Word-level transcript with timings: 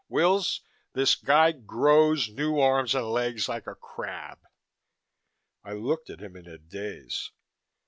Wills, 0.09 0.61
this 0.93 1.13
guy 1.13 1.51
grows 1.51 2.27
new 2.27 2.59
arms 2.59 2.95
and 2.95 3.05
legs 3.11 3.47
like 3.47 3.67
a 3.67 3.75
crab!" 3.75 4.39
I 5.63 5.73
looked 5.73 6.09
at 6.09 6.21
him 6.21 6.35
in 6.35 6.47
a 6.47 6.57
daze. 6.57 7.29